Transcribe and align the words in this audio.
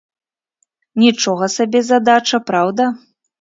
Нічога 1.03 1.49
сабе 1.57 1.83
задача, 1.91 2.41
праўда? 2.49 2.89